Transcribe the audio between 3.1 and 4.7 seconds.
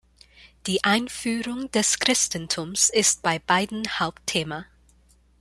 bei beiden Hauptthema.